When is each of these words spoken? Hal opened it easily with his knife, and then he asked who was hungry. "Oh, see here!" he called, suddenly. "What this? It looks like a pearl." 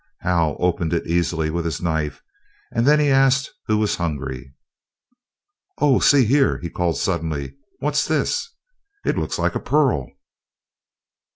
Hal 0.21 0.55
opened 0.59 0.93
it 0.93 1.05
easily 1.05 1.51
with 1.51 1.63
his 1.63 1.79
knife, 1.79 2.23
and 2.71 2.87
then 2.87 2.99
he 2.99 3.09
asked 3.11 3.51
who 3.67 3.77
was 3.77 3.97
hungry. 3.97 4.51
"Oh, 5.77 5.99
see 5.99 6.25
here!" 6.25 6.57
he 6.57 6.71
called, 6.71 6.97
suddenly. 6.97 7.53
"What 7.81 8.03
this? 8.07 8.49
It 9.05 9.15
looks 9.15 9.37
like 9.37 9.53
a 9.53 9.59
pearl." 9.59 10.07